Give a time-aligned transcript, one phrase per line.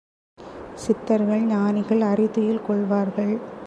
[0.75, 3.33] சித்தர்கள், ஞானிகள், அறிதுயில் கொள்வார்கள்.